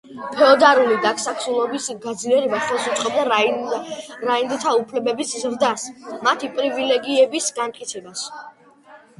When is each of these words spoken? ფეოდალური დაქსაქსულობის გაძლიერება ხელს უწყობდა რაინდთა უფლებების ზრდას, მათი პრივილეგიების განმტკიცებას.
ფეოდალური 0.35 0.95
დაქსაქსულობის 1.01 1.89
გაძლიერება 2.05 2.61
ხელს 2.69 2.87
უწყობდა 2.93 3.25
რაინდთა 3.35 4.73
უფლებების 4.81 5.35
ზრდას, 5.43 5.87
მათი 6.29 6.51
პრივილეგიების 6.57 7.53
განმტკიცებას. 7.61 8.27